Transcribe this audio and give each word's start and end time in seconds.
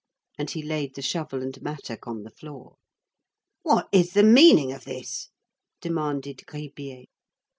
And 0.35 0.49
he 0.49 0.63
laid 0.63 0.95
the 0.95 1.03
shovel 1.03 1.43
and 1.43 1.61
mattock 1.61 2.07
on 2.07 2.23
the 2.23 2.31
floor. 2.31 2.77
"What 3.61 3.87
is 3.91 4.13
the 4.13 4.23
meaning 4.23 4.73
of 4.73 4.83
this?" 4.83 5.29
demanded 5.79 6.41
Gribier. 6.47 7.05